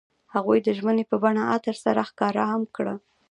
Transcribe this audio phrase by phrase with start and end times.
[0.33, 2.95] هغوی د ژمنې په بڼه عطر سره ښکاره هم کړه.